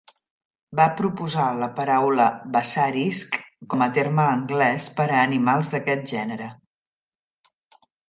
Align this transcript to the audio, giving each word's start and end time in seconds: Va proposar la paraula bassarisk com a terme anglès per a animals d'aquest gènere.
Va 0.77 0.85
proposar 1.01 1.43
la 1.63 1.67
paraula 1.81 2.25
bassarisk 2.57 3.39
com 3.75 3.85
a 3.87 3.91
terme 4.01 4.27
anglès 4.33 4.91
per 5.01 5.07
a 5.15 5.23
animals 5.29 5.71
d'aquest 5.77 6.13
gènere. 6.17 6.53